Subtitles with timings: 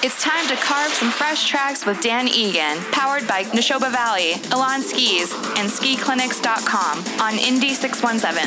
[0.00, 4.80] It's time to carve some fresh tracks with Dan Egan, powered by Nashoba Valley, Elan
[4.80, 8.46] Skis, and SkiClinics.com on Indie 617.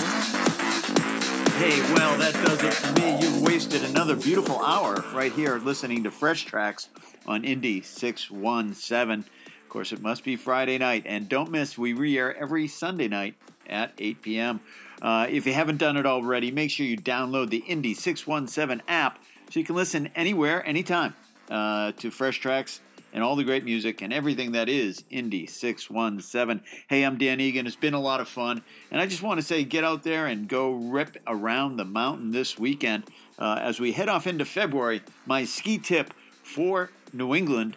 [1.59, 3.19] Hey, well, that does it for me.
[3.19, 6.87] You've wasted another beautiful hour right here listening to Fresh Tracks
[7.27, 9.25] on Indie 617.
[9.63, 11.03] Of course, it must be Friday night.
[11.05, 13.35] And don't miss, we re air every Sunday night
[13.67, 14.61] at 8 p.m.
[15.01, 19.19] Uh, if you haven't done it already, make sure you download the Indie 617 app
[19.49, 21.13] so you can listen anywhere, anytime
[21.51, 22.79] uh, to Fresh Tracks
[23.13, 26.61] and all the great music and everything that is Indie 617.
[26.87, 27.67] Hey, I'm Dan Egan.
[27.67, 28.63] It's been a lot of fun.
[28.89, 32.31] And I just want to say get out there and go rip around the mountain
[32.31, 33.03] this weekend.
[33.37, 37.75] Uh, as we head off into February, my ski tip for New England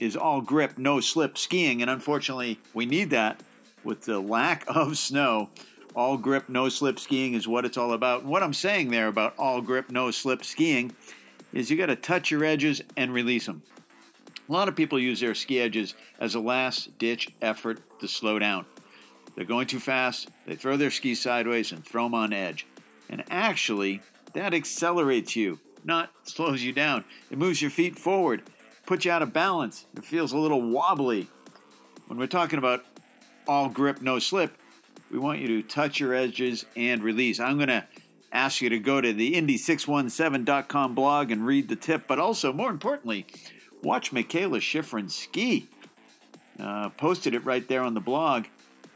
[0.00, 1.80] is all grip, no slip skiing.
[1.80, 3.40] And unfortunately, we need that
[3.84, 5.50] with the lack of snow.
[5.94, 8.22] All grip, no slip skiing is what it's all about.
[8.22, 10.92] And what I'm saying there about all grip, no slip skiing
[11.54, 13.62] is you got to touch your edges and release them.
[14.48, 18.38] A lot of people use their ski edges as a last ditch effort to slow
[18.38, 18.66] down.
[19.34, 22.66] They're going too fast, they throw their skis sideways and throw them on edge.
[23.08, 24.02] And actually,
[24.34, 27.04] that accelerates you, not slows you down.
[27.30, 28.42] It moves your feet forward,
[28.84, 29.86] puts you out of balance.
[29.96, 31.28] It feels a little wobbly.
[32.06, 32.84] When we're talking about
[33.48, 34.56] all grip, no slip,
[35.10, 37.40] we want you to touch your edges and release.
[37.40, 37.86] I'm going to
[38.34, 42.70] ask you to go to the Indie617.com blog and read the tip, but also, more
[42.70, 43.26] importantly,
[43.82, 45.68] watch Mikaela Shiffrin ski.
[46.58, 48.46] Uh, posted it right there on the blog.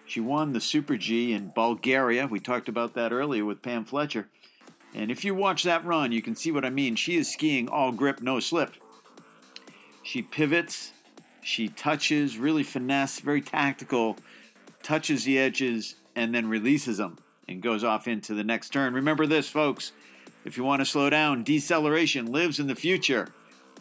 [0.06, 2.26] She won the Super G in Bulgaria.
[2.26, 4.28] We talked about that earlier with Pam Fletcher.
[4.94, 6.96] And if you watch that run, you can see what I mean.
[6.96, 8.72] She is skiing all grip, no slip.
[10.02, 10.92] She pivots,
[11.42, 14.16] she touches, really finesse, very tactical,
[14.82, 18.94] touches the edges, and then releases them and goes off into the next turn.
[18.94, 19.92] Remember this, folks.
[20.44, 23.28] If you want to slow down, deceleration lives in the future.